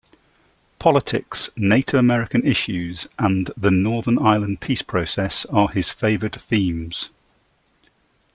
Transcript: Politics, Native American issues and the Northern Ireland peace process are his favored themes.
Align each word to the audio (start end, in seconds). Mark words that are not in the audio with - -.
Politics, 0.79 1.51
Native 1.55 1.93
American 1.99 2.43
issues 2.43 3.05
and 3.19 3.51
the 3.55 3.69
Northern 3.69 4.17
Ireland 4.17 4.59
peace 4.59 4.81
process 4.81 5.45
are 5.45 5.69
his 5.69 5.91
favored 5.91 6.41
themes. 6.41 7.09